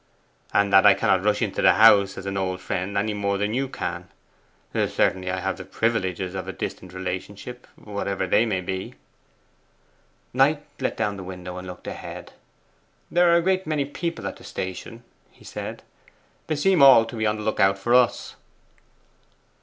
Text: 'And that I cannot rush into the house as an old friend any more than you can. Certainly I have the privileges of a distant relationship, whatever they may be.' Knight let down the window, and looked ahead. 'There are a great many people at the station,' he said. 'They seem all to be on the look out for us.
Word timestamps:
'And 0.51 0.73
that 0.73 0.83
I 0.83 0.95
cannot 0.95 1.23
rush 1.23 1.43
into 1.43 1.61
the 1.61 1.73
house 1.73 2.17
as 2.17 2.25
an 2.25 2.35
old 2.35 2.59
friend 2.59 2.97
any 2.97 3.13
more 3.13 3.37
than 3.37 3.53
you 3.53 3.67
can. 3.69 4.07
Certainly 4.73 5.29
I 5.29 5.39
have 5.41 5.57
the 5.57 5.63
privileges 5.63 6.33
of 6.33 6.47
a 6.47 6.51
distant 6.51 6.91
relationship, 6.91 7.67
whatever 7.75 8.25
they 8.25 8.43
may 8.47 8.61
be.' 8.61 8.95
Knight 10.33 10.65
let 10.79 10.97
down 10.97 11.17
the 11.17 11.23
window, 11.23 11.55
and 11.57 11.67
looked 11.67 11.85
ahead. 11.85 12.33
'There 13.11 13.31
are 13.31 13.35
a 13.37 13.43
great 13.43 13.67
many 13.67 13.85
people 13.85 14.25
at 14.25 14.37
the 14.37 14.43
station,' 14.43 15.03
he 15.29 15.45
said. 15.45 15.83
'They 16.47 16.55
seem 16.55 16.81
all 16.81 17.05
to 17.05 17.15
be 17.15 17.27
on 17.27 17.35
the 17.35 17.43
look 17.43 17.59
out 17.59 17.77
for 17.77 17.93
us. 17.93 18.35